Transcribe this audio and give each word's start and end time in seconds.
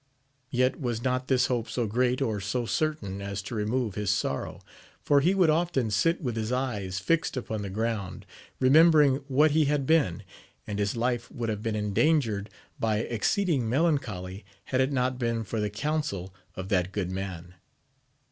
Yet 0.49 0.81
was 0.81 1.03
not 1.03 1.27
this 1.27 1.45
hope 1.45 1.69
so 1.69 1.85
great 1.85 2.23
or 2.23 2.39
so 2.41 2.65
certain 2.65 3.21
as 3.21 3.43
to 3.43 3.53
remove 3.53 3.93
his 3.93 4.09
sorrow, 4.09 4.61
for 4.99 5.21
he 5.21 5.35
would 5.35 5.51
often 5.51 5.91
sit 5.91 6.21
with 6.23 6.35
his 6.35 6.51
eyes 6.51 6.97
fixed 6.97 7.37
upon 7.37 7.61
the 7.61 7.69
ground, 7.69 8.25
remembering 8.59 9.17
what 9.27 9.51
he 9.51 9.65
had 9.65 9.85
been, 9.85 10.23
and 10.65 10.79
his 10.79 10.95
life 10.95 11.29
would 11.31 11.49
have 11.49 11.61
been 11.61 11.75
endangered 11.75 12.49
by 12.79 13.01
ex 13.01 13.29
ceeding 13.31 13.61
melancholy, 13.65 14.43
had 14.63 14.81
it 14.81 14.91
not 14.91 15.19
been 15.19 15.43
for 15.43 15.59
the 15.59 15.69
counsel 15.69 16.33
of 16.55 16.69
that 16.69 16.91
good 16.91 17.11
man. 17.11 17.53